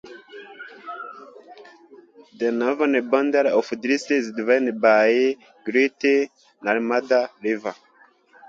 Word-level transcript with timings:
The 2.39 2.51
northern 2.51 3.07
boundary 3.07 3.49
of 3.51 3.69
the 3.69 3.75
district 3.75 4.21
is 4.23 4.31
defined 4.31 4.81
by 4.81 5.07
the 5.13 5.37
great 5.63 6.01
Narmada 6.63 7.29
river. 7.43 7.75